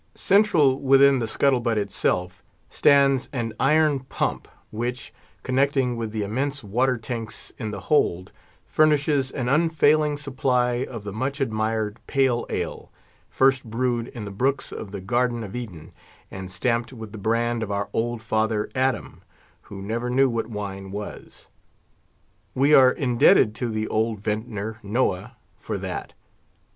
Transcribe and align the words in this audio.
Central, 0.15 0.81
within 0.81 1.19
the 1.19 1.27
scuttle 1.27 1.59
butt 1.59 1.77
itself, 1.77 2.41
stands 2.71 3.29
an 3.31 3.53
iron 3.59 3.99
pump, 3.99 4.47
which, 4.71 5.13
connecting 5.43 5.95
with 5.95 6.11
the 6.11 6.23
immense 6.23 6.63
water 6.63 6.97
tanks 6.97 7.53
in 7.59 7.69
the 7.69 7.81
hold, 7.81 8.31
furnishes 8.65 9.29
an 9.29 9.47
unfailing 9.47 10.17
supply 10.17 10.83
of 10.89 11.03
the 11.03 11.13
much 11.13 11.39
admired 11.39 11.99
Pale 12.07 12.47
Ale, 12.49 12.89
first 13.29 13.65
brewed 13.69 14.07
in 14.07 14.25
the 14.25 14.31
brooks 14.31 14.71
of 14.71 14.89
the 14.89 15.01
garden 15.01 15.43
of 15.43 15.55
Eden, 15.55 15.91
and 16.31 16.51
stamped 16.51 16.91
with 16.91 17.11
the 17.11 17.19
brand 17.19 17.61
of 17.61 17.69
our 17.69 17.87
old 17.93 18.23
father 18.23 18.71
Adam, 18.73 19.21
who 19.69 19.83
never 19.83 20.09
knew 20.09 20.31
what 20.31 20.47
wine 20.47 20.89
was. 20.89 21.47
We 22.55 22.73
are 22.73 22.89
indebted 22.91 23.53
to 23.53 23.69
the 23.69 23.87
old 23.87 24.19
vintner 24.19 24.79
Noah 24.81 25.33
for 25.59 25.77
that. 25.77 26.13